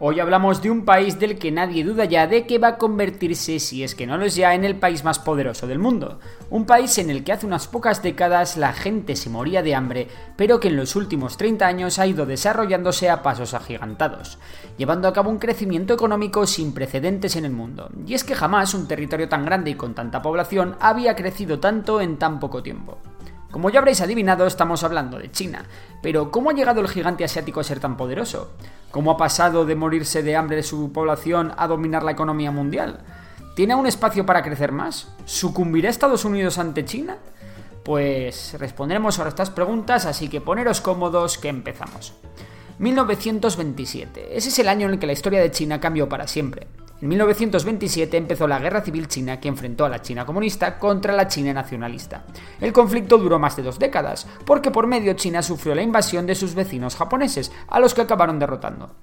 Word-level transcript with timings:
Hoy 0.00 0.18
hablamos 0.18 0.60
de 0.60 0.72
un 0.72 0.84
país 0.84 1.20
del 1.20 1.38
que 1.38 1.52
nadie 1.52 1.84
duda 1.84 2.04
ya 2.04 2.26
de 2.26 2.46
que 2.46 2.58
va 2.58 2.68
a 2.68 2.78
convertirse, 2.78 3.60
si 3.60 3.84
es 3.84 3.94
que 3.94 4.08
no 4.08 4.18
lo 4.18 4.24
es 4.24 4.34
ya, 4.34 4.52
en 4.52 4.64
el 4.64 4.74
país 4.74 5.04
más 5.04 5.20
poderoso 5.20 5.68
del 5.68 5.78
mundo. 5.78 6.18
Un 6.50 6.66
país 6.66 6.98
en 6.98 7.10
el 7.10 7.22
que 7.22 7.30
hace 7.30 7.46
unas 7.46 7.68
pocas 7.68 8.02
décadas 8.02 8.56
la 8.56 8.72
gente 8.72 9.14
se 9.14 9.30
moría 9.30 9.62
de 9.62 9.76
hambre, 9.76 10.08
pero 10.36 10.58
que 10.58 10.66
en 10.66 10.76
los 10.76 10.96
últimos 10.96 11.36
30 11.36 11.64
años 11.64 12.00
ha 12.00 12.08
ido 12.08 12.26
desarrollándose 12.26 13.08
a 13.08 13.22
pasos 13.22 13.54
agigantados, 13.54 14.38
llevando 14.76 15.06
a 15.06 15.12
cabo 15.12 15.30
un 15.30 15.38
crecimiento 15.38 15.94
económico 15.94 16.44
sin 16.44 16.74
precedentes 16.74 17.36
en 17.36 17.44
el 17.44 17.52
mundo. 17.52 17.88
Y 18.04 18.14
es 18.14 18.24
que 18.24 18.34
jamás 18.34 18.74
un 18.74 18.88
territorio 18.88 19.28
tan 19.28 19.44
grande 19.44 19.70
y 19.70 19.74
con 19.76 19.94
tanta 19.94 20.20
población 20.20 20.76
había 20.80 21.14
crecido 21.14 21.60
tanto 21.60 22.00
en 22.00 22.18
tan 22.18 22.40
poco 22.40 22.64
tiempo. 22.64 22.98
Como 23.54 23.70
ya 23.70 23.78
habréis 23.78 24.00
adivinado, 24.00 24.48
estamos 24.48 24.82
hablando 24.82 25.16
de 25.16 25.30
China. 25.30 25.64
Pero 26.02 26.32
¿cómo 26.32 26.50
ha 26.50 26.54
llegado 26.54 26.80
el 26.80 26.88
gigante 26.88 27.22
asiático 27.22 27.60
a 27.60 27.62
ser 27.62 27.78
tan 27.78 27.96
poderoso? 27.96 28.50
¿Cómo 28.90 29.12
ha 29.12 29.16
pasado 29.16 29.64
de 29.64 29.76
morirse 29.76 30.24
de 30.24 30.34
hambre 30.34 30.56
de 30.56 30.64
su 30.64 30.90
población 30.90 31.52
a 31.56 31.68
dominar 31.68 32.02
la 32.02 32.10
economía 32.10 32.50
mundial? 32.50 33.04
¿Tiene 33.54 33.74
aún 33.74 33.86
espacio 33.86 34.26
para 34.26 34.42
crecer 34.42 34.72
más? 34.72 35.06
¿Sucumbirá 35.24 35.88
Estados 35.88 36.24
Unidos 36.24 36.58
ante 36.58 36.84
China? 36.84 37.18
Pues 37.84 38.56
responderemos 38.58 39.18
ahora 39.18 39.28
estas 39.28 39.50
preguntas, 39.50 40.04
así 40.04 40.28
que 40.28 40.40
poneros 40.40 40.80
cómodos 40.80 41.38
que 41.38 41.48
empezamos. 41.48 42.12
1927. 42.80 44.36
Ese 44.36 44.48
es 44.48 44.58
el 44.58 44.66
año 44.66 44.88
en 44.88 44.94
el 44.94 44.98
que 44.98 45.06
la 45.06 45.12
historia 45.12 45.40
de 45.40 45.52
China 45.52 45.78
cambió 45.78 46.08
para 46.08 46.26
siempre. 46.26 46.66
En 47.00 47.08
1927 47.08 48.16
empezó 48.16 48.46
la 48.46 48.60
Guerra 48.60 48.80
Civil 48.80 49.08
China 49.08 49.40
que 49.40 49.48
enfrentó 49.48 49.84
a 49.84 49.88
la 49.88 50.00
China 50.00 50.24
comunista 50.24 50.78
contra 50.78 51.12
la 51.12 51.28
China 51.28 51.52
nacionalista. 51.52 52.24
El 52.60 52.72
conflicto 52.72 53.18
duró 53.18 53.38
más 53.38 53.56
de 53.56 53.62
dos 53.62 53.78
décadas, 53.78 54.26
porque 54.46 54.70
por 54.70 54.86
medio 54.86 55.12
China 55.14 55.42
sufrió 55.42 55.74
la 55.74 55.82
invasión 55.82 56.24
de 56.26 56.34
sus 56.34 56.54
vecinos 56.54 56.96
japoneses, 56.96 57.52
a 57.68 57.80
los 57.80 57.94
que 57.94 58.02
acabaron 58.02 58.38
derrotando. 58.38 58.94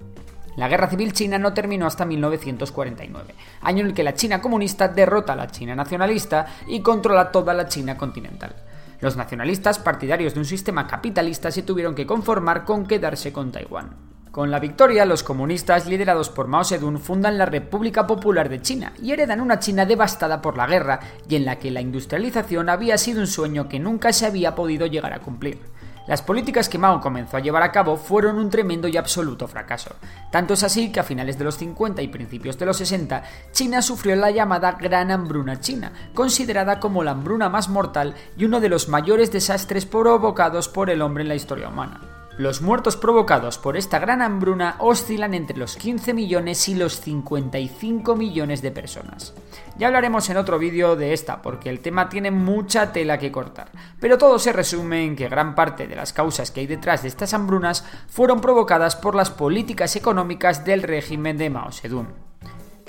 La 0.56 0.68
Guerra 0.68 0.90
Civil 0.90 1.14
China 1.14 1.38
no 1.38 1.54
terminó 1.54 1.86
hasta 1.86 2.06
1949, 2.06 3.36
año 3.62 3.82
en 3.82 3.88
el 3.88 3.94
que 3.94 4.04
la 4.04 4.16
China 4.16 4.42
comunista 4.42 4.88
derrota 4.88 5.34
a 5.34 5.38
la 5.38 5.48
China 5.48 5.76
nacionalista 5.76 6.48
y 6.68 6.82
controla 6.82 7.32
toda 7.32 7.54
la 7.54 7.68
China 7.68 7.98
continental. 7.98 8.56
Los 9.00 9.16
nacionalistas, 9.16 9.80
partidarios 9.80 10.34
de 10.34 10.40
un 10.40 10.46
sistema 10.46 10.88
capitalista, 10.88 11.52
se 11.52 11.64
tuvieron 11.64 11.96
que 11.96 12.06
conformar 12.06 12.66
con 12.66 12.86
quedarse 12.86 13.32
con 13.34 13.52
Taiwán. 13.52 14.11
Con 14.32 14.50
la 14.50 14.60
victoria, 14.60 15.06
los 15.06 15.24
comunistas, 15.24 15.88
liderados 15.88 16.30
por 16.30 16.48
Mao 16.48 16.64
Zedong, 16.64 17.00
fundan 17.00 17.38
la 17.38 17.46
República 17.46 18.08
Popular 18.08 18.48
de 18.48 18.62
China 18.62 18.94
y 19.02 19.12
heredan 19.12 19.42
una 19.42 19.60
China 19.60 19.86
devastada 19.86 20.42
por 20.42 20.56
la 20.56 20.68
guerra 20.68 21.02
y 21.28 21.36
en 21.36 21.44
la 21.44 21.60
que 21.60 21.70
la 21.70 21.82
industrialización 21.82 22.70
había 22.70 22.98
sido 22.98 23.20
un 23.20 23.28
sueño 23.28 23.68
que 23.68 23.78
nunca 23.78 24.14
se 24.14 24.26
había 24.26 24.56
podido 24.56 24.86
llegar 24.86 25.12
a 25.12 25.20
cumplir. 25.20 25.60
Las 26.08 26.22
políticas 26.22 26.70
que 26.70 26.78
Mao 26.78 27.02
comenzó 27.02 27.36
a 27.36 27.42
llevar 27.42 27.62
a 27.62 27.74
cabo 27.74 27.98
fueron 27.98 28.38
un 28.38 28.50
tremendo 28.50 28.88
y 28.88 28.96
absoluto 28.96 29.50
fracaso. 29.50 29.96
Tanto 30.32 30.54
es 30.54 30.64
así 30.64 30.94
que 30.94 31.02
a 31.02 31.04
finales 31.04 31.38
de 31.38 31.44
los 31.44 31.58
50 31.58 32.02
y 32.02 32.08
principios 32.08 32.58
de 32.58 32.66
los 32.66 32.78
60, 32.78 33.24
China 33.52 33.82
sufrió 33.82 34.16
la 34.16 34.32
llamada 34.32 34.78
Gran 34.80 35.12
Hambruna 35.12 35.60
China, 35.60 35.92
considerada 36.14 36.80
como 36.80 37.04
la 37.04 37.12
hambruna 37.12 37.50
más 37.50 37.68
mortal 37.68 38.16
y 38.38 38.46
uno 38.46 38.62
de 38.62 38.70
los 38.70 38.88
mayores 38.88 39.30
desastres 39.30 39.86
provocados 39.86 40.70
por 40.70 40.90
el 40.90 41.02
hombre 41.02 41.24
en 41.24 41.28
la 41.28 41.36
historia 41.36 41.68
humana. 41.68 42.11
Los 42.38 42.62
muertos 42.62 42.96
provocados 42.96 43.58
por 43.58 43.76
esta 43.76 44.00
gran 44.00 44.22
hambruna 44.22 44.76
oscilan 44.80 45.34
entre 45.34 45.58
los 45.58 45.76
15 45.76 46.14
millones 46.14 46.70
y 46.70 46.76
los 46.76 47.02
55 47.02 48.16
millones 48.16 48.62
de 48.62 48.72
personas. 48.72 49.34
Ya 49.78 49.88
hablaremos 49.88 50.30
en 50.30 50.38
otro 50.38 50.58
vídeo 50.58 50.96
de 50.96 51.12
esta, 51.12 51.42
porque 51.42 51.70
el 51.70 51.82
tema 51.82 52.08
tiene 52.08 52.32
mucha 52.32 52.94
tela 52.94 53.18
que 53.18 53.34
cortar, 53.34 53.70
pero 54.00 54.18
todo 54.18 54.40
se 54.40 54.54
resume 54.54 55.04
en 55.04 55.18
que 55.18 55.28
gran 55.28 55.56
parte 55.56 55.88
de 55.88 55.96
las 55.96 56.14
causas 56.14 56.52
que 56.52 56.62
hay 56.62 56.68
detrás 56.68 57.02
de 57.02 57.10
estas 57.10 57.34
hambrunas 57.34 57.84
fueron 58.08 58.40
provocadas 58.40 58.96
por 58.96 59.14
las 59.14 59.30
políticas 59.30 59.98
económicas 59.98 60.64
del 60.64 60.84
régimen 60.84 61.38
de 61.38 61.50
Mao 61.50 61.72
Zedong. 61.72 62.31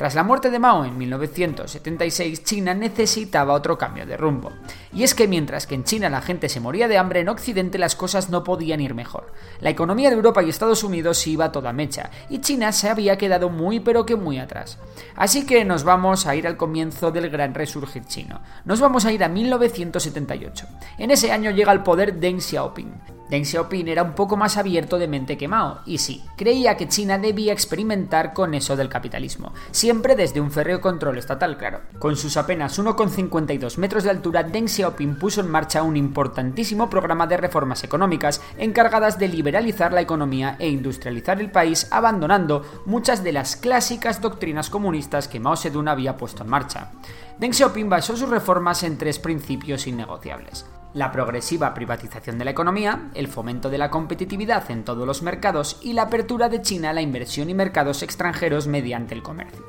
Tras 0.03 0.17
la 0.17 0.25
muerte 0.25 0.51
de 0.51 0.59
Mao 0.59 0.85
en 0.85 0.99
1976, 0.99 2.43
China 2.43 2.75
necesitaba 2.75 3.55
otro 3.55 3.79
cambio 3.79 4.05
de 4.05 4.17
rumbo. 4.17 4.51
Y 4.93 5.05
es 5.05 5.15
que 5.15 5.29
mientras 5.29 5.69
que 5.69 5.77
en 5.77 5.85
China 5.85 6.11
la 6.11 6.21
gente 6.21 6.49
se 6.49 6.59
moría 6.59 6.89
de 6.89 6.99
hambre, 6.99 7.21
en 7.21 7.29
Occidente 7.29 7.79
las 7.79 7.95
cosas 7.95 8.29
no 8.29 8.43
podían 8.43 8.81
ir 8.81 8.95
mejor. 8.95 9.33
La 9.61 9.71
economía 9.71 10.11
de 10.11 10.17
Europa 10.17 10.43
y 10.43 10.49
Estados 10.49 10.83
Unidos 10.83 11.25
iba 11.29 11.53
toda 11.53 11.73
mecha, 11.73 12.11
y 12.29 12.41
China 12.41 12.73
se 12.73 12.89
había 12.89 13.17
quedado 13.17 13.49
muy 13.49 13.79
pero 13.79 14.05
que 14.05 14.17
muy 14.17 14.41
atrás. 14.41 14.81
Así 15.15 15.47
que 15.47 15.65
nos 15.65 15.85
vamos 15.85 16.27
a 16.27 16.34
ir 16.34 16.49
al 16.49 16.57
comienzo 16.57 17.13
del 17.13 17.31
gran 17.31 17.55
resurgir 17.55 18.05
chino. 18.05 18.41
Nos 18.65 18.81
vamos 18.81 19.05
a 19.05 19.13
ir 19.13 19.23
a 19.23 19.29
1978. 19.29 20.67
En 20.99 21.13
ese 21.13 21.31
año 21.31 21.53
llega 21.53 21.71
al 21.71 21.84
poder 21.84 22.15
Deng 22.19 22.41
Xiaoping. 22.41 23.12
Deng 23.32 23.47
Xiaoping 23.47 23.88
era 23.88 24.03
un 24.03 24.12
poco 24.12 24.37
más 24.37 24.59
abierto 24.59 24.98
de 24.98 25.09
mente 25.09 25.38
que 25.38 25.48
Mao, 25.48 25.81
y 25.87 25.97
sí, 25.97 26.22
creía 26.37 26.76
que 26.76 26.87
China 26.87 27.16
debía 27.16 27.54
experimentar 27.54 28.34
con 28.34 28.53
eso 28.53 28.76
del 28.76 28.91
capitalismo, 28.91 29.54
siempre 29.70 30.16
desde 30.16 30.43
un 30.43 30.50
férreo 30.50 30.82
control 30.82 31.16
estatal, 31.16 31.56
claro. 31.56 31.81
Con 31.98 32.15
sus 32.15 32.37
apenas 32.37 32.78
1,52 32.78 33.78
metros 33.78 34.04
de 34.04 34.10
altura, 34.10 34.42
Deng 34.42 34.69
Xiaoping 34.69 35.19
puso 35.19 35.41
en 35.41 35.50
marcha 35.50 35.82
un 35.82 35.97
importantísimo 35.97 36.91
programa 36.91 37.26
de 37.26 37.38
reformas 37.38 37.82
económicas 37.84 38.42
encargadas 38.59 39.19
de 39.19 39.28
liberalizar 39.28 39.94
la 39.94 40.03
economía 40.03 40.56
e 40.59 40.69
industrializar 40.69 41.41
el 41.41 41.50
país, 41.50 41.88
abandonando 41.91 42.82
muchas 42.84 43.25
de 43.25 43.32
las 43.32 43.56
clásicas 43.56 44.21
doctrinas 44.21 44.69
comunistas 44.69 45.26
que 45.26 45.41
Mao 45.41 45.56
Zedong 45.56 45.88
había 45.88 46.19
puesto 46.19 46.42
en 46.42 46.50
marcha. 46.50 46.91
Deng 47.38 47.54
Xiaoping 47.54 47.88
basó 47.88 48.15
sus 48.15 48.28
reformas 48.28 48.82
en 48.82 48.98
tres 48.98 49.19
principios 49.19 49.87
innegociables 49.87 50.66
la 50.94 51.10
progresiva 51.10 51.75
privatización 51.75 52.38
de 52.38 52.44
la 52.44 52.50
economía, 52.50 53.10
el 53.14 53.28
fomento 53.28 53.70
de 53.70 53.78
la 53.78 53.91
competitividad 53.91 54.70
en 54.70 54.84
todos 54.84 55.06
los 55.06 55.22
mercados 55.22 55.78
y 55.82 55.92
la 55.92 56.03
apertura 56.03 56.48
de 56.48 56.62
China 56.62 56.91
a 56.91 56.92
la 56.92 57.03
inversión 57.03 57.50
y 57.50 57.54
mercados 57.54 58.03
extranjeros 58.03 58.66
mediante 58.66 59.14
el 59.14 59.22
comercio. 59.22 59.64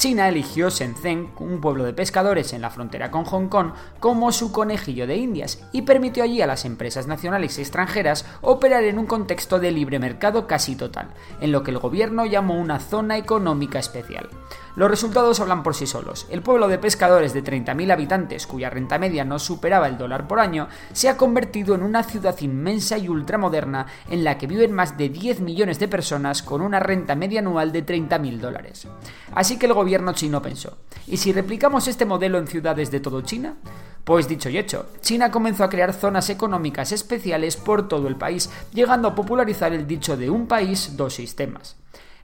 China 0.00 0.30
eligió 0.30 0.70
Shenzhen, 0.70 1.28
un 1.40 1.60
pueblo 1.60 1.84
de 1.84 1.92
pescadores 1.92 2.54
en 2.54 2.62
la 2.62 2.70
frontera 2.70 3.10
con 3.10 3.26
Hong 3.26 3.48
Kong, 3.48 3.72
como 3.98 4.32
su 4.32 4.50
conejillo 4.50 5.06
de 5.06 5.18
indias 5.18 5.62
y 5.72 5.82
permitió 5.82 6.24
allí 6.24 6.40
a 6.40 6.46
las 6.46 6.64
empresas 6.64 7.06
nacionales 7.06 7.58
y 7.58 7.60
extranjeras 7.60 8.24
operar 8.40 8.84
en 8.84 8.98
un 8.98 9.04
contexto 9.04 9.60
de 9.60 9.72
libre 9.72 9.98
mercado 9.98 10.46
casi 10.46 10.74
total, 10.74 11.10
en 11.42 11.52
lo 11.52 11.62
que 11.62 11.70
el 11.70 11.76
gobierno 11.76 12.24
llamó 12.24 12.58
una 12.58 12.80
zona 12.80 13.18
económica 13.18 13.78
especial. 13.78 14.30
Los 14.74 14.88
resultados 14.88 15.40
hablan 15.40 15.62
por 15.62 15.74
sí 15.74 15.86
solos. 15.86 16.26
El 16.30 16.40
pueblo 16.40 16.68
de 16.68 16.78
pescadores 16.78 17.34
de 17.34 17.44
30.000 17.44 17.92
habitantes, 17.92 18.46
cuya 18.46 18.70
renta 18.70 18.98
media 18.98 19.24
no 19.24 19.38
superaba 19.38 19.88
el 19.88 19.98
dólar 19.98 20.26
por 20.28 20.40
año, 20.40 20.68
se 20.92 21.10
ha 21.10 21.18
convertido 21.18 21.74
en 21.74 21.82
una 21.82 22.04
ciudad 22.04 22.38
inmensa 22.40 22.96
y 22.96 23.08
ultramoderna 23.08 23.86
en 24.08 24.24
la 24.24 24.38
que 24.38 24.46
viven 24.46 24.72
más 24.72 24.96
de 24.96 25.10
10 25.10 25.40
millones 25.40 25.78
de 25.78 25.88
personas 25.88 26.42
con 26.42 26.62
una 26.62 26.80
renta 26.80 27.16
media 27.16 27.40
anual 27.40 27.72
de 27.72 27.84
30.000 27.84 28.38
dólares. 28.38 28.86
Así 29.34 29.58
que 29.58 29.66
el 29.66 29.74
gobierno 29.74 29.89
chino 30.14 30.42
pensó, 30.42 30.78
¿y 31.06 31.16
si 31.16 31.32
replicamos 31.32 31.88
este 31.88 32.04
modelo 32.04 32.38
en 32.38 32.46
ciudades 32.46 32.90
de 32.90 33.00
todo 33.00 33.22
China? 33.22 33.56
Pues 34.04 34.28
dicho 34.28 34.48
y 34.48 34.58
hecho, 34.58 34.86
China 35.00 35.30
comenzó 35.30 35.64
a 35.64 35.68
crear 35.68 35.92
zonas 35.92 36.30
económicas 36.30 36.92
especiales 36.92 37.56
por 37.56 37.88
todo 37.88 38.08
el 38.08 38.16
país, 38.16 38.50
llegando 38.72 39.08
a 39.08 39.14
popularizar 39.14 39.72
el 39.72 39.86
dicho 39.86 40.16
de 40.16 40.30
un 40.30 40.46
país, 40.46 40.96
dos 40.96 41.14
sistemas. 41.14 41.76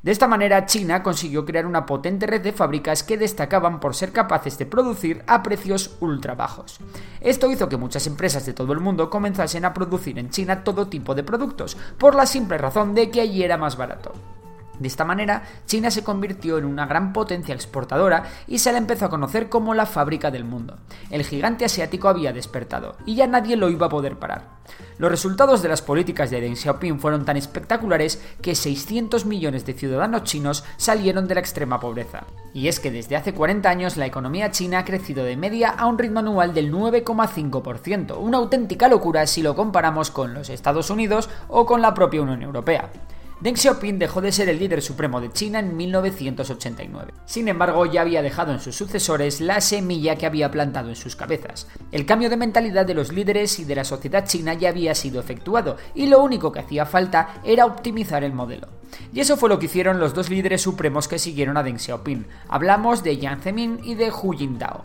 De 0.02 0.12
esta 0.12 0.28
manera, 0.28 0.66
China 0.66 1.02
consiguió 1.02 1.44
crear 1.44 1.66
una 1.66 1.84
potente 1.84 2.26
red 2.26 2.40
de 2.40 2.52
fábricas 2.52 3.02
que 3.02 3.16
destacaban 3.16 3.80
por 3.80 3.94
ser 3.94 4.12
capaces 4.12 4.56
de 4.56 4.64
producir 4.64 5.24
a 5.26 5.42
precios 5.42 5.96
ultra 6.00 6.34
bajos. 6.34 6.78
Esto 7.20 7.50
hizo 7.50 7.68
que 7.68 7.76
muchas 7.76 8.06
empresas 8.06 8.46
de 8.46 8.52
todo 8.52 8.72
el 8.72 8.78
mundo 8.80 9.10
comenzasen 9.10 9.64
a 9.64 9.74
producir 9.74 10.18
en 10.18 10.30
China 10.30 10.62
todo 10.62 10.86
tipo 10.86 11.14
de 11.14 11.24
productos, 11.24 11.76
por 11.98 12.14
la 12.14 12.26
simple 12.26 12.56
razón 12.56 12.94
de 12.94 13.10
que 13.10 13.20
allí 13.20 13.42
era 13.42 13.56
más 13.56 13.76
barato. 13.76 14.12
De 14.78 14.88
esta 14.88 15.04
manera, 15.04 15.42
China 15.66 15.90
se 15.90 16.04
convirtió 16.04 16.58
en 16.58 16.64
una 16.64 16.86
gran 16.86 17.12
potencia 17.12 17.54
exportadora 17.54 18.24
y 18.46 18.58
se 18.58 18.72
le 18.72 18.78
empezó 18.78 19.06
a 19.06 19.10
conocer 19.10 19.48
como 19.48 19.74
la 19.74 19.86
fábrica 19.86 20.30
del 20.30 20.44
mundo. 20.44 20.78
El 21.10 21.24
gigante 21.24 21.64
asiático 21.64 22.08
había 22.08 22.32
despertado 22.32 22.96
y 23.06 23.14
ya 23.14 23.26
nadie 23.26 23.56
lo 23.56 23.70
iba 23.70 23.86
a 23.86 23.90
poder 23.90 24.18
parar. 24.18 24.56
Los 24.98 25.10
resultados 25.10 25.62
de 25.62 25.68
las 25.68 25.82
políticas 25.82 26.30
de 26.30 26.40
Deng 26.40 26.56
Xiaoping 26.56 26.98
fueron 26.98 27.24
tan 27.24 27.36
espectaculares 27.36 28.22
que 28.40 28.54
600 28.54 29.26
millones 29.26 29.66
de 29.66 29.74
ciudadanos 29.74 30.24
chinos 30.24 30.64
salieron 30.76 31.28
de 31.28 31.34
la 31.34 31.40
extrema 31.40 31.78
pobreza. 31.80 32.24
Y 32.54 32.68
es 32.68 32.80
que 32.80 32.90
desde 32.90 33.16
hace 33.16 33.34
40 33.34 33.68
años 33.68 33.96
la 33.96 34.06
economía 34.06 34.50
china 34.50 34.78
ha 34.78 34.84
crecido 34.84 35.24
de 35.24 35.36
media 35.36 35.70
a 35.70 35.86
un 35.86 35.98
ritmo 35.98 36.20
anual 36.20 36.54
del 36.54 36.72
9,5%, 36.72 38.16
una 38.18 38.38
auténtica 38.38 38.88
locura 38.88 39.26
si 39.26 39.42
lo 39.42 39.54
comparamos 39.54 40.10
con 40.10 40.32
los 40.32 40.48
Estados 40.48 40.90
Unidos 40.90 41.28
o 41.48 41.66
con 41.66 41.82
la 41.82 41.94
propia 41.94 42.22
Unión 42.22 42.42
Europea. 42.42 42.90
Deng 43.38 43.54
Xiaoping 43.54 43.98
dejó 43.98 44.22
de 44.22 44.32
ser 44.32 44.48
el 44.48 44.58
líder 44.58 44.80
supremo 44.80 45.20
de 45.20 45.30
China 45.30 45.58
en 45.58 45.76
1989. 45.76 47.12
Sin 47.26 47.48
embargo, 47.48 47.84
ya 47.84 48.00
había 48.00 48.22
dejado 48.22 48.52
en 48.52 48.60
sus 48.60 48.76
sucesores 48.76 49.42
la 49.42 49.60
semilla 49.60 50.16
que 50.16 50.24
había 50.24 50.50
plantado 50.50 50.88
en 50.88 50.96
sus 50.96 51.16
cabezas. 51.16 51.68
El 51.92 52.06
cambio 52.06 52.30
de 52.30 52.38
mentalidad 52.38 52.86
de 52.86 52.94
los 52.94 53.12
líderes 53.12 53.58
y 53.58 53.64
de 53.64 53.74
la 53.74 53.84
sociedad 53.84 54.24
china 54.26 54.54
ya 54.54 54.70
había 54.70 54.94
sido 54.94 55.20
efectuado, 55.20 55.76
y 55.94 56.06
lo 56.06 56.22
único 56.22 56.50
que 56.50 56.60
hacía 56.60 56.86
falta 56.86 57.42
era 57.44 57.66
optimizar 57.66 58.24
el 58.24 58.32
modelo. 58.32 58.68
Y 59.12 59.20
eso 59.20 59.36
fue 59.36 59.50
lo 59.50 59.58
que 59.58 59.66
hicieron 59.66 60.00
los 60.00 60.14
dos 60.14 60.30
líderes 60.30 60.62
supremos 60.62 61.06
que 61.06 61.18
siguieron 61.18 61.58
a 61.58 61.62
Deng 61.62 61.78
Xiaoping. 61.78 62.26
Hablamos 62.48 63.02
de 63.02 63.16
Jiang 63.16 63.42
Zemin 63.42 63.80
y 63.84 63.96
de 63.96 64.10
Hu 64.10 64.32
Jintao. 64.32 64.82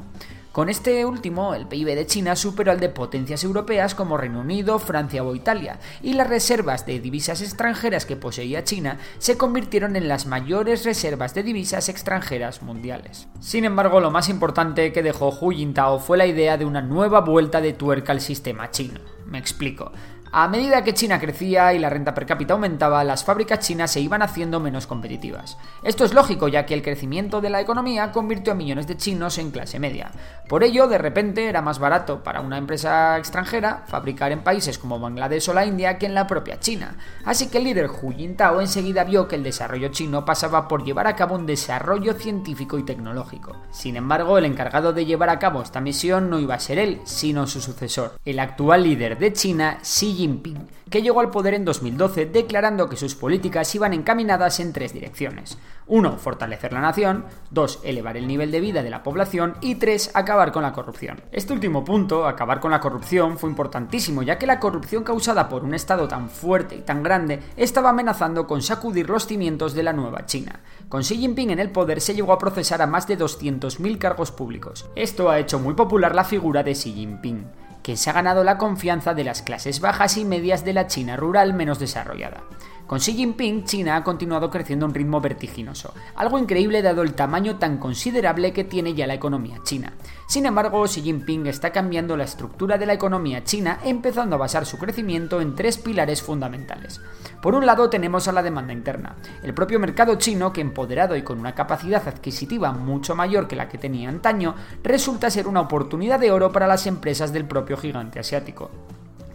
Con 0.51 0.67
este 0.67 1.05
último, 1.05 1.53
el 1.53 1.65
PIB 1.65 1.95
de 1.95 2.05
China 2.05 2.35
superó 2.35 2.73
al 2.73 2.79
de 2.81 2.89
potencias 2.89 3.45
europeas 3.45 3.95
como 3.95 4.17
Reino 4.17 4.41
Unido, 4.41 4.79
Francia 4.79 5.23
o 5.23 5.33
Italia, 5.33 5.79
y 6.03 6.11
las 6.11 6.27
reservas 6.27 6.85
de 6.85 6.99
divisas 6.99 7.41
extranjeras 7.41 8.05
que 8.05 8.17
poseía 8.17 8.65
China 8.65 8.97
se 9.17 9.37
convirtieron 9.37 9.95
en 9.95 10.09
las 10.09 10.25
mayores 10.25 10.83
reservas 10.83 11.33
de 11.33 11.43
divisas 11.43 11.87
extranjeras 11.87 12.63
mundiales. 12.63 13.29
Sin 13.39 13.63
embargo, 13.63 14.01
lo 14.01 14.11
más 14.11 14.27
importante 14.27 14.91
que 14.91 15.01
dejó 15.01 15.29
Hu 15.29 15.51
Jintao 15.51 15.99
fue 15.99 16.17
la 16.17 16.25
idea 16.25 16.57
de 16.57 16.65
una 16.65 16.81
nueva 16.81 17.21
vuelta 17.21 17.61
de 17.61 17.71
tuerca 17.71 18.11
al 18.11 18.19
sistema 18.19 18.71
chino. 18.71 18.99
Me 19.25 19.37
explico. 19.37 19.93
A 20.33 20.47
medida 20.47 20.81
que 20.81 20.93
China 20.93 21.19
crecía 21.19 21.73
y 21.73 21.79
la 21.79 21.89
renta 21.89 22.13
per 22.13 22.25
cápita 22.25 22.53
aumentaba, 22.53 23.03
las 23.03 23.25
fábricas 23.25 23.59
chinas 23.59 23.91
se 23.91 23.99
iban 23.99 24.21
haciendo 24.21 24.61
menos 24.61 24.87
competitivas. 24.87 25.57
Esto 25.83 26.05
es 26.05 26.13
lógico, 26.13 26.47
ya 26.47 26.65
que 26.65 26.73
el 26.73 26.81
crecimiento 26.81 27.41
de 27.41 27.49
la 27.49 27.59
economía 27.59 28.13
convirtió 28.13 28.53
a 28.53 28.55
millones 28.55 28.87
de 28.87 28.95
chinos 28.95 29.37
en 29.39 29.51
clase 29.51 29.77
media. 29.77 30.09
Por 30.47 30.63
ello, 30.63 30.87
de 30.87 30.97
repente 30.97 31.49
era 31.49 31.61
más 31.61 31.79
barato 31.79 32.23
para 32.23 32.39
una 32.39 32.57
empresa 32.57 33.17
extranjera 33.17 33.83
fabricar 33.87 34.31
en 34.31 34.41
países 34.41 34.77
como 34.77 35.01
Bangladesh 35.01 35.49
o 35.49 35.53
la 35.53 35.65
India 35.65 35.97
que 35.97 36.05
en 36.05 36.15
la 36.15 36.27
propia 36.27 36.61
China. 36.61 36.95
Así 37.25 37.49
que 37.49 37.57
el 37.57 37.65
líder 37.65 37.89
Hu 37.89 38.13
Jintao 38.13 38.61
enseguida 38.61 39.03
vio 39.03 39.27
que 39.27 39.35
el 39.35 39.43
desarrollo 39.43 39.89
chino 39.89 40.23
pasaba 40.23 40.69
por 40.69 40.85
llevar 40.85 41.07
a 41.07 41.15
cabo 41.17 41.35
un 41.35 41.45
desarrollo 41.45 42.13
científico 42.13 42.79
y 42.79 42.83
tecnológico. 42.83 43.57
Sin 43.69 43.97
embargo, 43.97 44.37
el 44.37 44.45
encargado 44.45 44.93
de 44.93 45.05
llevar 45.05 45.29
a 45.29 45.39
cabo 45.39 45.61
esta 45.61 45.81
misión 45.81 46.29
no 46.29 46.39
iba 46.39 46.55
a 46.55 46.59
ser 46.59 46.79
él, 46.79 47.01
sino 47.03 47.47
su 47.47 47.59
sucesor, 47.59 48.17
el 48.23 48.39
actual 48.39 48.83
líder 48.83 49.19
de 49.19 49.33
China, 49.33 49.79
Xi 49.81 50.20
Jinping, 50.21 50.67
que 50.91 51.01
llegó 51.01 51.19
al 51.19 51.31
poder 51.31 51.55
en 51.55 51.65
2012 51.65 52.27
declarando 52.27 52.87
que 52.87 52.95
sus 52.95 53.15
políticas 53.15 53.73
iban 53.73 53.93
encaminadas 53.93 54.59
en 54.59 54.71
tres 54.71 54.93
direcciones. 54.93 55.57
1. 55.87 56.17
Fortalecer 56.17 56.73
la 56.73 56.81
nación. 56.81 57.25
2. 57.49 57.79
Elevar 57.83 58.17
el 58.17 58.27
nivel 58.27 58.51
de 58.51 58.61
vida 58.61 58.83
de 58.83 58.91
la 58.91 59.01
población. 59.01 59.55
Y 59.61 59.75
3. 59.75 60.11
Acabar 60.13 60.51
con 60.51 60.61
la 60.61 60.73
corrupción. 60.73 61.21
Este 61.31 61.53
último 61.53 61.83
punto, 61.83 62.27
acabar 62.27 62.59
con 62.59 62.69
la 62.69 62.79
corrupción, 62.79 63.39
fue 63.39 63.49
importantísimo, 63.49 64.21
ya 64.21 64.37
que 64.37 64.45
la 64.45 64.59
corrupción 64.59 65.03
causada 65.03 65.49
por 65.49 65.63
un 65.63 65.73
Estado 65.73 66.07
tan 66.07 66.29
fuerte 66.29 66.75
y 66.75 66.81
tan 66.81 67.01
grande 67.01 67.39
estaba 67.57 67.89
amenazando 67.89 68.45
con 68.45 68.61
sacudir 68.61 69.09
los 69.09 69.25
cimientos 69.25 69.73
de 69.73 69.83
la 69.83 69.93
nueva 69.93 70.27
China. 70.27 70.61
Con 70.87 71.01
Xi 71.01 71.17
Jinping 71.17 71.49
en 71.49 71.59
el 71.59 71.71
poder 71.71 71.99
se 71.99 72.13
llegó 72.13 72.31
a 72.31 72.37
procesar 72.37 72.81
a 72.81 72.87
más 72.87 73.07
de 73.07 73.17
200.000 73.17 73.97
cargos 73.97 74.31
públicos. 74.31 74.85
Esto 74.95 75.29
ha 75.29 75.39
hecho 75.39 75.59
muy 75.59 75.73
popular 75.73 76.13
la 76.13 76.23
figura 76.23 76.61
de 76.63 76.73
Xi 76.73 76.93
Jinping 76.93 77.60
que 77.83 77.97
se 77.97 78.09
ha 78.09 78.13
ganado 78.13 78.43
la 78.43 78.57
confianza 78.57 79.13
de 79.13 79.23
las 79.23 79.41
clases 79.41 79.79
bajas 79.79 80.17
y 80.17 80.25
medias 80.25 80.63
de 80.65 80.73
la 80.73 80.87
China 80.87 81.17
rural 81.17 81.53
menos 81.53 81.79
desarrollada. 81.79 82.43
Con 82.91 82.99
Xi 82.99 83.13
Jinping, 83.13 83.63
China 83.63 83.95
ha 83.95 84.03
continuado 84.03 84.49
creciendo 84.49 84.85
a 84.85 84.89
un 84.89 84.93
ritmo 84.93 85.21
vertiginoso, 85.21 85.93
algo 86.13 86.37
increíble 86.37 86.81
dado 86.81 87.03
el 87.03 87.13
tamaño 87.13 87.57
tan 87.57 87.77
considerable 87.77 88.51
que 88.51 88.65
tiene 88.65 88.93
ya 88.93 89.07
la 89.07 89.13
economía 89.13 89.59
china. 89.63 89.93
Sin 90.27 90.45
embargo, 90.45 90.83
Xi 90.83 91.01
Jinping 91.01 91.47
está 91.47 91.71
cambiando 91.71 92.17
la 92.17 92.25
estructura 92.25 92.77
de 92.77 92.85
la 92.85 92.91
economía 92.91 93.45
china, 93.45 93.79
empezando 93.85 94.35
a 94.35 94.39
basar 94.39 94.65
su 94.65 94.77
crecimiento 94.77 95.39
en 95.39 95.55
tres 95.55 95.77
pilares 95.77 96.21
fundamentales. 96.21 96.99
Por 97.41 97.55
un 97.55 97.65
lado 97.65 97.89
tenemos 97.89 98.27
a 98.27 98.33
la 98.33 98.43
demanda 98.43 98.73
interna, 98.73 99.15
el 99.41 99.53
propio 99.53 99.79
mercado 99.79 100.15
chino 100.15 100.51
que 100.51 100.59
empoderado 100.59 101.15
y 101.15 101.21
con 101.21 101.39
una 101.39 101.55
capacidad 101.55 102.05
adquisitiva 102.05 102.73
mucho 102.73 103.15
mayor 103.15 103.47
que 103.47 103.55
la 103.55 103.69
que 103.69 103.77
tenía 103.77 104.09
antaño, 104.09 104.53
resulta 104.83 105.31
ser 105.31 105.47
una 105.47 105.61
oportunidad 105.61 106.19
de 106.19 106.31
oro 106.31 106.51
para 106.51 106.67
las 106.67 106.85
empresas 106.87 107.31
del 107.31 107.45
propio 107.45 107.77
gigante 107.77 108.19
asiático. 108.19 108.69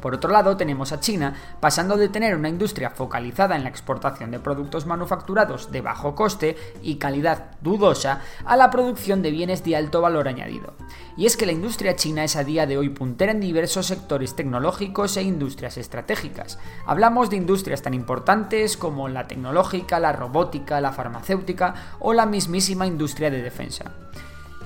Por 0.07 0.15
otro 0.15 0.31
lado, 0.31 0.57
tenemos 0.57 0.93
a 0.93 1.01
China 1.01 1.35
pasando 1.59 1.97
de 1.97 2.09
tener 2.09 2.37
una 2.37 2.49
industria 2.49 2.91
focalizada 2.91 3.57
en 3.57 3.65
la 3.65 3.71
exportación 3.71 4.31
de 4.31 4.39
productos 4.39 4.87
manufacturados 4.87 5.73
de 5.73 5.81
bajo 5.81 6.15
coste 6.15 6.57
y 6.81 6.95
calidad 6.95 7.57
dudosa 7.61 8.21
a 8.45 8.57
la 8.57 8.71
producción 8.71 9.21
de 9.21 9.33
bienes 9.33 9.65
de 9.65 9.75
alto 9.75 10.01
valor 10.01 10.29
añadido. 10.29 10.75
Y 11.17 11.27
es 11.27 11.37
que 11.37 11.45
la 11.45 11.51
industria 11.51 11.97
china 11.97 12.23
es 12.23 12.37
a 12.37 12.45
día 12.45 12.69
de 12.69 12.79
hoy 12.79 12.91
puntera 12.91 13.33
en 13.33 13.41
diversos 13.41 13.87
sectores 13.87 14.37
tecnológicos 14.37 15.17
e 15.17 15.23
industrias 15.23 15.77
estratégicas. 15.77 16.61
Hablamos 16.87 17.29
de 17.29 17.39
industrias 17.39 17.83
tan 17.83 17.93
importantes 17.93 18.77
como 18.77 19.09
la 19.09 19.27
tecnológica, 19.27 19.99
la 19.99 20.13
robótica, 20.13 20.81
la 20.81 20.93
farmacéutica 20.93 21.75
o 21.99 22.13
la 22.13 22.27
mismísima 22.27 22.87
industria 22.87 23.29
de 23.29 23.43
defensa. 23.43 23.91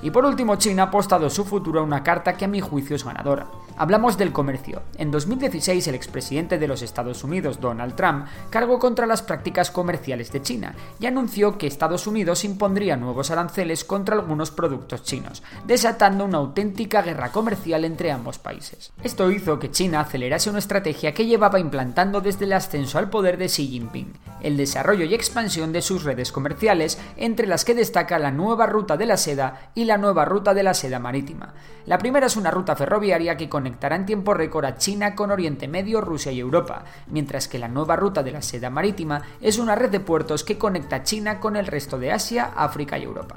Y 0.03 0.11
por 0.11 0.25
último, 0.25 0.55
China 0.57 0.83
ha 0.83 0.85
apostado 0.87 1.31
su 1.31 1.45
futuro 1.45 1.79
a 1.79 1.83
una 1.83 2.03
carta 2.03 2.33
que 2.33 2.45
a 2.45 2.47
mi 2.47 2.59
juicio 2.59 2.95
es 2.95 3.03
ganadora. 3.03 3.47
Hablamos 3.77 4.17
del 4.17 4.31
comercio. 4.31 4.83
En 4.97 5.11
2016 5.11 5.87
el 5.87 5.95
expresidente 5.95 6.59
de 6.59 6.67
los 6.67 6.81
Estados 6.81 7.23
Unidos, 7.23 7.59
Donald 7.59 7.95
Trump, 7.95 8.27
cargó 8.49 8.79
contra 8.79 9.05
las 9.07 9.21
prácticas 9.21 9.71
comerciales 9.71 10.31
de 10.31 10.41
China 10.41 10.75
y 10.99 11.05
anunció 11.05 11.57
que 11.57 11.67
Estados 11.67 12.05
Unidos 12.05 12.43
impondría 12.43 12.97
nuevos 12.97 13.31
aranceles 13.31 13.83
contra 13.83 14.15
algunos 14.15 14.51
productos 14.51 15.03
chinos, 15.03 15.41
desatando 15.65 16.25
una 16.25 16.37
auténtica 16.37 17.01
guerra 17.01 17.31
comercial 17.31 17.85
entre 17.85 18.11
ambos 18.11 18.37
países. 18.37 18.91
Esto 19.03 19.31
hizo 19.31 19.57
que 19.57 19.71
China 19.71 20.01
acelerase 20.01 20.49
una 20.49 20.59
estrategia 20.59 21.13
que 21.13 21.25
llevaba 21.25 21.59
implantando 21.59 22.21
desde 22.21 22.45
el 22.45 22.53
ascenso 22.53 22.99
al 22.99 23.09
poder 23.09 23.37
de 23.37 23.47
Xi 23.47 23.67
Jinping, 23.67 24.13
el 24.41 24.57
desarrollo 24.57 25.05
y 25.05 25.13
expansión 25.13 25.71
de 25.71 25.81
sus 25.81 26.03
redes 26.03 26.31
comerciales, 26.31 26.99
entre 27.17 27.47
las 27.47 27.65
que 27.65 27.75
destaca 27.75 28.19
la 28.19 28.31
nueva 28.31 28.65
ruta 28.65 28.97
de 28.97 29.05
la 29.05 29.17
seda 29.17 29.71
y 29.75 29.85
la 29.85 29.97
nueva 29.97 30.25
ruta 30.25 30.53
de 30.53 30.63
la 30.63 30.73
seda 30.73 30.99
marítima. 30.99 31.53
La 31.85 31.97
primera 31.97 32.27
es 32.27 32.37
una 32.37 32.51
ruta 32.51 32.75
ferroviaria 32.75 33.37
que 33.37 33.49
conectará 33.61 33.95
en 33.95 34.07
tiempo 34.07 34.33
récord 34.33 34.65
a 34.65 34.77
China 34.77 35.13
con 35.13 35.29
Oriente 35.29 35.67
Medio, 35.67 36.01
Rusia 36.01 36.31
y 36.31 36.39
Europa, 36.39 36.83
mientras 37.05 37.47
que 37.47 37.59
la 37.59 37.67
nueva 37.67 37.95
ruta 37.95 38.23
de 38.23 38.31
la 38.31 38.41
seda 38.41 38.71
marítima 38.71 39.21
es 39.39 39.59
una 39.59 39.75
red 39.75 39.91
de 39.91 39.99
puertos 39.99 40.43
que 40.43 40.57
conecta 40.57 41.03
China 41.03 41.39
con 41.39 41.55
el 41.55 41.67
resto 41.67 41.99
de 41.99 42.11
Asia, 42.11 42.53
África 42.55 42.97
y 42.97 43.03
Europa. 43.03 43.35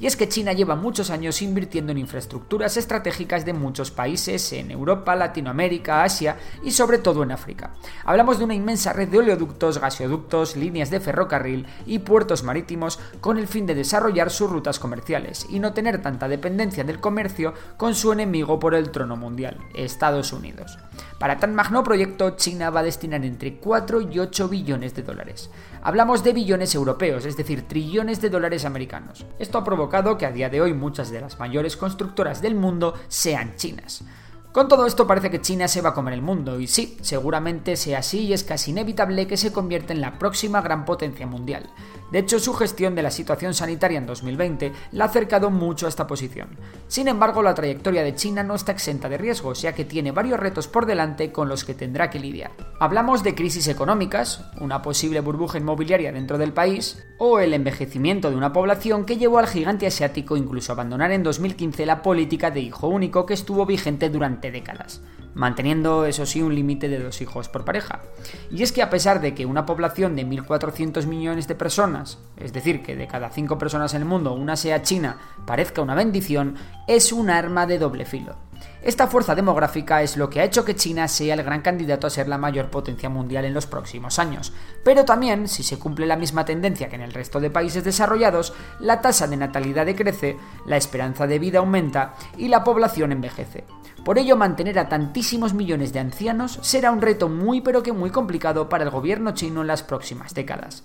Y 0.00 0.06
es 0.06 0.16
que 0.16 0.28
China 0.28 0.52
lleva 0.52 0.74
muchos 0.74 1.10
años 1.10 1.42
invirtiendo 1.42 1.92
en 1.92 1.98
infraestructuras 1.98 2.76
estratégicas 2.76 3.44
de 3.44 3.52
muchos 3.52 3.90
países 3.90 4.52
en 4.52 4.70
Europa, 4.70 5.14
Latinoamérica, 5.14 6.02
Asia 6.02 6.36
y 6.62 6.72
sobre 6.72 6.98
todo 6.98 7.22
en 7.22 7.32
África. 7.32 7.74
Hablamos 8.04 8.38
de 8.38 8.44
una 8.44 8.54
inmensa 8.54 8.92
red 8.92 9.08
de 9.08 9.18
oleoductos, 9.18 9.78
gasoductos, 9.78 10.56
líneas 10.56 10.90
de 10.90 11.00
ferrocarril 11.00 11.66
y 11.86 12.00
puertos 12.00 12.42
marítimos 12.42 12.98
con 13.20 13.38
el 13.38 13.46
fin 13.46 13.66
de 13.66 13.74
desarrollar 13.74 14.30
sus 14.30 14.50
rutas 14.50 14.78
comerciales 14.78 15.46
y 15.48 15.58
no 15.58 15.72
tener 15.72 16.02
tanta 16.02 16.28
dependencia 16.28 16.84
del 16.84 17.00
comercio 17.00 17.54
con 17.76 17.94
su 17.94 18.12
enemigo 18.12 18.58
por 18.58 18.74
el 18.74 18.90
trono 18.90 19.16
mundial, 19.16 19.58
Estados 19.74 20.32
Unidos. 20.32 20.78
Para 21.18 21.38
tan 21.38 21.54
magno 21.54 21.84
proyecto, 21.84 22.30
China 22.30 22.70
va 22.70 22.80
a 22.80 22.84
destinar 22.84 23.24
entre 23.24 23.56
4 23.56 24.00
y 24.00 24.18
8 24.18 24.48
billones 24.48 24.94
de 24.94 25.02
dólares. 25.02 25.50
Hablamos 25.84 26.22
de 26.22 26.32
billones 26.32 26.76
europeos, 26.76 27.26
es 27.26 27.36
decir, 27.36 27.66
trillones 27.66 28.20
de 28.20 28.30
dólares 28.30 28.64
americanos. 28.64 29.26
Esto 29.40 29.58
ha 29.58 29.64
provocado 29.64 30.16
que 30.16 30.26
a 30.26 30.30
día 30.30 30.48
de 30.48 30.60
hoy 30.60 30.74
muchas 30.74 31.10
de 31.10 31.20
las 31.20 31.40
mayores 31.40 31.76
constructoras 31.76 32.40
del 32.40 32.54
mundo 32.54 32.94
sean 33.08 33.56
chinas. 33.56 34.04
Con 34.52 34.68
todo 34.68 34.84
esto 34.84 35.06
parece 35.06 35.30
que 35.30 35.40
China 35.40 35.66
se 35.66 35.80
va 35.80 35.90
a 35.90 35.94
comer 35.94 36.12
el 36.12 36.20
mundo, 36.20 36.60
y 36.60 36.66
sí, 36.66 36.98
seguramente 37.00 37.74
sea 37.74 38.00
así 38.00 38.26
y 38.26 38.32
es 38.34 38.44
casi 38.44 38.70
inevitable 38.72 39.26
que 39.26 39.38
se 39.38 39.50
convierta 39.50 39.94
en 39.94 40.02
la 40.02 40.18
próxima 40.18 40.60
gran 40.60 40.84
potencia 40.84 41.26
mundial. 41.26 41.70
De 42.10 42.18
hecho, 42.18 42.38
su 42.38 42.52
gestión 42.52 42.94
de 42.94 43.00
la 43.00 43.10
situación 43.10 43.54
sanitaria 43.54 43.96
en 43.96 44.04
2020 44.04 44.72
la 44.92 45.04
ha 45.04 45.06
acercado 45.06 45.50
mucho 45.50 45.86
a 45.86 45.88
esta 45.88 46.06
posición. 46.06 46.50
Sin 46.86 47.08
embargo, 47.08 47.42
la 47.42 47.54
trayectoria 47.54 48.02
de 48.02 48.14
China 48.14 48.42
no 48.42 48.54
está 48.54 48.72
exenta 48.72 49.08
de 49.08 49.16
riesgos, 49.16 49.62
ya 49.62 49.72
que 49.72 49.86
tiene 49.86 50.12
varios 50.12 50.38
retos 50.38 50.68
por 50.68 50.84
delante 50.84 51.32
con 51.32 51.48
los 51.48 51.64
que 51.64 51.72
tendrá 51.72 52.10
que 52.10 52.20
lidiar. 52.20 52.50
Hablamos 52.78 53.22
de 53.22 53.34
crisis 53.34 53.66
económicas, 53.68 54.44
una 54.60 54.82
posible 54.82 55.20
burbuja 55.20 55.56
inmobiliaria 55.56 56.12
dentro 56.12 56.36
del 56.36 56.52
país, 56.52 57.02
o 57.16 57.38
el 57.38 57.54
envejecimiento 57.54 58.28
de 58.28 58.36
una 58.36 58.52
población 58.52 59.06
que 59.06 59.16
llevó 59.16 59.38
al 59.38 59.46
gigante 59.46 59.86
asiático 59.86 60.36
incluso 60.36 60.72
a 60.72 60.74
abandonar 60.74 61.12
en 61.12 61.22
2015 61.22 61.86
la 61.86 62.02
política 62.02 62.50
de 62.50 62.60
hijo 62.60 62.88
único 62.88 63.24
que 63.24 63.32
estuvo 63.32 63.64
vigente 63.64 64.10
décadas. 64.50 65.02
manteniendo 65.34 66.04
eso 66.04 66.26
sí 66.26 66.42
un 66.42 66.54
límite 66.54 66.88
de 66.88 66.98
dos 66.98 67.22
hijos 67.22 67.48
por 67.48 67.64
pareja. 67.64 68.02
Y 68.50 68.62
es 68.62 68.70
que 68.70 68.82
a 68.82 68.90
pesar 68.90 69.20
de 69.22 69.34
que 69.34 69.46
una 69.46 69.64
población 69.64 70.14
de 70.14 70.26
1.400 70.26 71.06
millones 71.06 71.48
de 71.48 71.54
personas, 71.54 72.18
es 72.36 72.52
decir, 72.52 72.82
que 72.82 72.96
de 72.96 73.06
cada 73.06 73.30
cinco 73.30 73.56
personas 73.56 73.94
en 73.94 74.02
el 74.02 74.08
mundo 74.08 74.34
una 74.34 74.56
sea 74.56 74.82
china, 74.82 75.16
parezca 75.46 75.80
una 75.80 75.94
bendición, 75.94 76.56
es 76.86 77.12
un 77.12 77.30
arma 77.30 77.66
de 77.66 77.78
doble 77.78 78.04
filo. 78.04 78.36
Esta 78.82 79.06
fuerza 79.06 79.34
demográfica 79.34 80.02
es 80.02 80.16
lo 80.16 80.28
que 80.28 80.40
ha 80.40 80.44
hecho 80.44 80.64
que 80.64 80.74
China 80.74 81.06
sea 81.06 81.34
el 81.34 81.42
gran 81.42 81.62
candidato 81.62 82.06
a 82.06 82.10
ser 82.10 82.28
la 82.28 82.38
mayor 82.38 82.68
potencia 82.68 83.08
mundial 83.08 83.44
en 83.44 83.54
los 83.54 83.66
próximos 83.66 84.18
años. 84.18 84.52
Pero 84.84 85.04
también, 85.04 85.46
si 85.46 85.62
se 85.62 85.78
cumple 85.78 86.06
la 86.06 86.16
misma 86.16 86.44
tendencia 86.44 86.88
que 86.88 86.96
en 86.96 87.02
el 87.02 87.12
resto 87.12 87.38
de 87.38 87.50
países 87.50 87.84
desarrollados, 87.84 88.52
la 88.80 89.00
tasa 89.00 89.28
de 89.28 89.36
natalidad 89.36 89.86
decrece, 89.86 90.36
la 90.66 90.76
esperanza 90.76 91.26
de 91.26 91.38
vida 91.38 91.60
aumenta 91.60 92.14
y 92.36 92.48
la 92.48 92.64
población 92.64 93.12
envejece. 93.12 93.64
Por 94.04 94.18
ello, 94.18 94.36
mantener 94.36 94.80
a 94.80 94.88
tantísimos 94.88 95.54
millones 95.54 95.92
de 95.92 96.00
ancianos 96.00 96.58
será 96.62 96.90
un 96.90 97.00
reto 97.00 97.28
muy 97.28 97.60
pero 97.60 97.84
que 97.84 97.92
muy 97.92 98.10
complicado 98.10 98.68
para 98.68 98.82
el 98.82 98.90
gobierno 98.90 99.32
chino 99.32 99.60
en 99.60 99.68
las 99.68 99.84
próximas 99.84 100.34
décadas. 100.34 100.82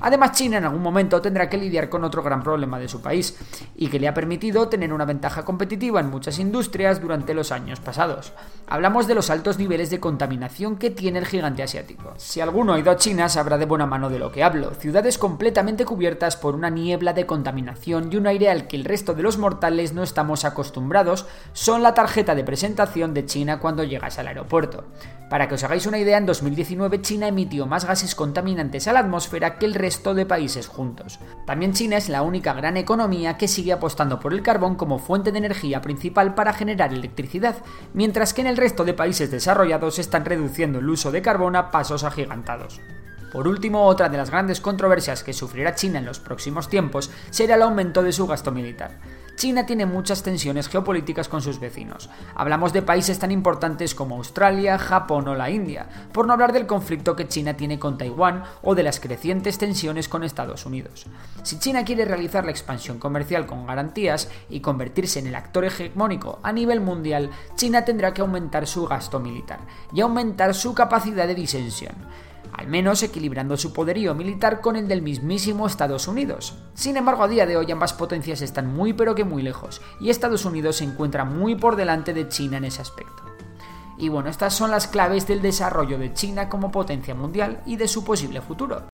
Además, 0.00 0.32
China 0.32 0.58
en 0.58 0.64
algún 0.64 0.82
momento 0.82 1.20
tendrá 1.20 1.48
que 1.48 1.56
lidiar 1.56 1.88
con 1.88 2.04
otro 2.04 2.22
gran 2.22 2.42
problema 2.42 2.78
de 2.78 2.88
su 2.88 3.00
país, 3.00 3.36
y 3.76 3.88
que 3.88 3.98
le 3.98 4.08
ha 4.08 4.14
permitido 4.14 4.68
tener 4.68 4.92
una 4.92 5.04
ventaja 5.04 5.44
competitiva 5.44 6.00
en 6.00 6.10
muchas 6.10 6.38
industrias 6.38 7.00
durante 7.00 7.34
los 7.34 7.52
años 7.52 7.80
pasados. 7.80 8.32
Hablamos 8.68 9.06
de 9.06 9.14
los 9.14 9.30
altos 9.30 9.58
niveles 9.58 9.90
de 9.90 10.00
contaminación 10.00 10.76
que 10.76 10.90
tiene 10.90 11.18
el 11.18 11.26
gigante 11.26 11.62
asiático. 11.62 12.14
Si 12.16 12.40
alguno 12.40 12.74
ha 12.74 12.78
ido 12.78 12.90
a 12.90 12.96
China 12.96 13.28
sabrá 13.28 13.58
de 13.58 13.64
buena 13.64 13.86
mano 13.86 14.10
de 14.10 14.18
lo 14.18 14.30
que 14.30 14.44
hablo. 14.44 14.74
Ciudades 14.74 15.18
completamente 15.18 15.84
cubiertas 15.84 16.36
por 16.36 16.54
una 16.54 16.70
niebla 16.70 17.12
de 17.12 17.26
contaminación 17.26 18.12
y 18.12 18.16
un 18.16 18.26
aire 18.26 18.50
al 18.50 18.66
que 18.66 18.76
el 18.76 18.84
resto 18.84 19.14
de 19.14 19.22
los 19.22 19.38
mortales 19.38 19.92
no 19.92 20.02
estamos 20.02 20.44
acostumbrados 20.44 21.26
son 21.52 21.82
la 21.82 21.94
tarjeta 21.94 22.34
de 22.34 22.44
presentación 22.44 23.14
de 23.14 23.26
China 23.26 23.58
cuando 23.58 23.84
llegas 23.84 24.18
al 24.18 24.28
aeropuerto. 24.28 24.84
Para 25.28 25.46
que 25.46 25.56
os 25.56 25.64
hagáis 25.64 25.86
una 25.86 25.98
idea, 25.98 26.16
en 26.16 26.24
2019 26.24 27.02
China 27.02 27.28
emitió 27.28 27.66
más 27.66 27.84
gases 27.84 28.14
contaminantes 28.14 28.88
a 28.88 28.94
la 28.94 29.00
atmósfera 29.00 29.58
que 29.58 29.66
el 29.66 29.74
resto 29.74 30.14
de 30.14 30.24
países 30.24 30.68
juntos. 30.68 31.18
También 31.46 31.74
China 31.74 31.98
es 31.98 32.08
la 32.08 32.22
única 32.22 32.54
gran 32.54 32.78
economía 32.78 33.36
que 33.36 33.48
sigue 33.48 33.72
apostando 33.72 34.20
por 34.20 34.32
el 34.32 34.42
carbón 34.42 34.76
como 34.76 34.98
fuente 34.98 35.30
de 35.30 35.38
energía 35.38 35.82
principal 35.82 36.34
para 36.34 36.54
generar 36.54 36.94
electricidad, 36.94 37.56
mientras 37.92 38.32
que 38.32 38.40
en 38.40 38.46
el 38.46 38.56
resto 38.56 38.84
de 38.84 38.94
países 38.94 39.30
desarrollados 39.30 39.98
están 39.98 40.24
reduciendo 40.24 40.78
el 40.78 40.88
uso 40.88 41.12
de 41.12 41.20
carbón 41.20 41.56
a 41.56 41.70
pasos 41.70 42.04
agigantados. 42.04 42.80
Por 43.30 43.46
último, 43.46 43.84
otra 43.84 44.08
de 44.08 44.16
las 44.16 44.30
grandes 44.30 44.60
controversias 44.60 45.22
que 45.22 45.34
sufrirá 45.34 45.74
China 45.74 45.98
en 45.98 46.06
los 46.06 46.20
próximos 46.20 46.70
tiempos 46.70 47.10
será 47.28 47.56
el 47.56 47.62
aumento 47.62 48.02
de 48.02 48.12
su 48.12 48.26
gasto 48.26 48.50
militar. 48.50 48.92
China 49.38 49.64
tiene 49.66 49.86
muchas 49.86 50.24
tensiones 50.24 50.68
geopolíticas 50.68 51.28
con 51.28 51.40
sus 51.42 51.60
vecinos. 51.60 52.10
Hablamos 52.34 52.72
de 52.72 52.82
países 52.82 53.20
tan 53.20 53.30
importantes 53.30 53.94
como 53.94 54.16
Australia, 54.16 54.78
Japón 54.78 55.28
o 55.28 55.36
la 55.36 55.48
India, 55.48 55.88
por 56.12 56.26
no 56.26 56.32
hablar 56.32 56.52
del 56.52 56.66
conflicto 56.66 57.14
que 57.14 57.28
China 57.28 57.54
tiene 57.56 57.78
con 57.78 57.96
Taiwán 57.96 58.42
o 58.62 58.74
de 58.74 58.82
las 58.82 58.98
crecientes 58.98 59.56
tensiones 59.56 60.08
con 60.08 60.24
Estados 60.24 60.66
Unidos. 60.66 61.06
Si 61.44 61.60
China 61.60 61.84
quiere 61.84 62.04
realizar 62.04 62.44
la 62.44 62.50
expansión 62.50 62.98
comercial 62.98 63.46
con 63.46 63.64
garantías 63.64 64.28
y 64.50 64.58
convertirse 64.58 65.20
en 65.20 65.28
el 65.28 65.36
actor 65.36 65.64
hegemónico 65.64 66.40
a 66.42 66.50
nivel 66.50 66.80
mundial, 66.80 67.30
China 67.54 67.84
tendrá 67.84 68.12
que 68.12 68.22
aumentar 68.22 68.66
su 68.66 68.88
gasto 68.88 69.20
militar 69.20 69.60
y 69.92 70.00
aumentar 70.00 70.52
su 70.52 70.74
capacidad 70.74 71.28
de 71.28 71.36
disensión 71.36 71.94
al 72.52 72.66
menos 72.66 73.02
equilibrando 73.02 73.56
su 73.56 73.72
poderío 73.72 74.14
militar 74.14 74.60
con 74.60 74.76
el 74.76 74.88
del 74.88 75.02
mismísimo 75.02 75.66
Estados 75.66 76.08
Unidos. 76.08 76.56
Sin 76.74 76.96
embargo, 76.96 77.22
a 77.22 77.28
día 77.28 77.46
de 77.46 77.56
hoy 77.56 77.70
ambas 77.70 77.92
potencias 77.92 78.42
están 78.42 78.74
muy 78.74 78.92
pero 78.92 79.14
que 79.14 79.24
muy 79.24 79.42
lejos, 79.42 79.80
y 80.00 80.10
Estados 80.10 80.44
Unidos 80.44 80.76
se 80.76 80.84
encuentra 80.84 81.24
muy 81.24 81.54
por 81.54 81.76
delante 81.76 82.14
de 82.14 82.28
China 82.28 82.58
en 82.58 82.64
ese 82.64 82.82
aspecto. 82.82 83.22
Y 83.98 84.08
bueno, 84.08 84.30
estas 84.30 84.54
son 84.54 84.70
las 84.70 84.86
claves 84.86 85.26
del 85.26 85.42
desarrollo 85.42 85.98
de 85.98 86.12
China 86.12 86.48
como 86.48 86.70
potencia 86.70 87.14
mundial 87.14 87.62
y 87.66 87.76
de 87.76 87.88
su 87.88 88.04
posible 88.04 88.40
futuro. 88.40 88.88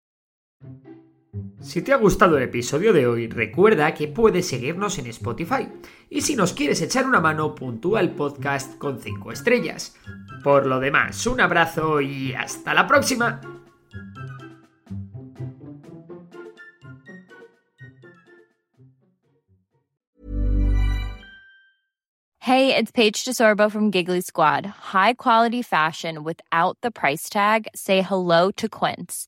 Si 1.61 1.83
te 1.83 1.93
ha 1.93 1.97
gustado 1.97 2.37
el 2.37 2.43
episodio 2.43 2.91
de 2.91 3.05
hoy, 3.05 3.27
recuerda 3.27 3.93
que 3.93 4.07
puedes 4.07 4.47
seguirnos 4.47 4.97
en 4.97 5.05
Spotify. 5.07 5.69
Y 6.09 6.21
si 6.21 6.35
nos 6.35 6.53
quieres 6.53 6.81
echar 6.81 7.05
una 7.05 7.21
mano, 7.21 7.53
puntúa 7.53 7.99
el 8.01 8.09
podcast 8.09 8.77
con 8.77 8.99
5 8.99 9.31
estrellas. 9.31 9.95
Por 10.43 10.65
lo 10.65 10.79
demás, 10.79 11.25
un 11.27 11.39
abrazo 11.39 12.01
y 12.01 12.33
hasta 12.33 12.73
la 12.73 12.87
próxima. 12.87 13.41
Hey, 22.39 22.75
it's 22.75 22.91
Paige 22.91 23.23
DeSorbo 23.23 23.71
from 23.71 23.91
Giggly 23.91 24.21
Squad. 24.21 24.65
High 24.65 25.13
quality 25.13 25.61
fashion 25.61 26.23
without 26.23 26.77
the 26.81 26.89
price 26.89 27.29
tag. 27.29 27.67
Say 27.75 28.01
hello 28.01 28.49
to 28.57 28.67
Quince. 28.67 29.27